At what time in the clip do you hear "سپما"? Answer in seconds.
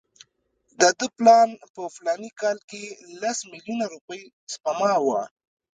4.53-4.93